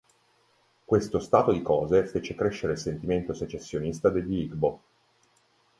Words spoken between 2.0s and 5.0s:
fece crescere il sentimento secessionista degli Igbo.